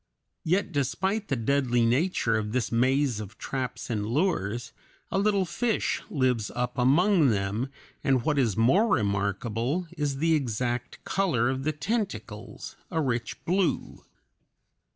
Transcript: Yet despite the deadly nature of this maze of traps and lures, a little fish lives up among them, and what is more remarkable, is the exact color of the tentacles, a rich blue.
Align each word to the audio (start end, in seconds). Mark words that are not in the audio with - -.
Yet 0.43 0.71
despite 0.71 1.27
the 1.27 1.35
deadly 1.35 1.85
nature 1.85 2.35
of 2.35 2.53
this 2.53 2.71
maze 2.71 3.19
of 3.19 3.37
traps 3.37 3.87
and 3.87 4.03
lures, 4.03 4.73
a 5.11 5.19
little 5.19 5.45
fish 5.45 6.01
lives 6.09 6.49
up 6.55 6.75
among 6.79 7.27
them, 7.29 7.69
and 8.03 8.23
what 8.23 8.39
is 8.39 8.57
more 8.57 8.87
remarkable, 8.87 9.85
is 9.95 10.17
the 10.17 10.33
exact 10.33 11.03
color 11.03 11.51
of 11.51 11.65
the 11.65 11.71
tentacles, 11.71 12.75
a 12.89 12.99
rich 12.99 13.45
blue. 13.45 14.03